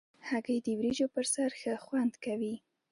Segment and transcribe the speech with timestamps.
[0.29, 2.55] هګۍ د وریجو پر سر ښه خوند کوي.